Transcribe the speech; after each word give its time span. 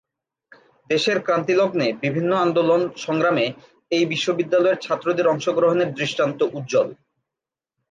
দেশের 0.89 1.17
ক্রান্তি 1.19 1.53
লগ্নে 1.55 1.87
বিভিন্ন 2.01 2.31
আন্দোলন 2.37 2.81
সংগ্রামে 2.97 3.45
এই 3.91 4.03
বিদ্যালয়ের 4.31 4.81
ছাত্রদের 4.81 5.25
অংশগ্রহণের 5.27 5.89
দৃষ্টান্ত 5.93 6.39
উজ্জল। 6.57 6.87